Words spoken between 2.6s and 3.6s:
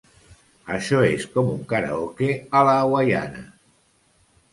a la hawaiana.